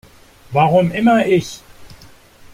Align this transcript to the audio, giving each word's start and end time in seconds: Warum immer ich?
Warum 0.49 0.91
immer 0.93 1.27
ich? 1.27 1.61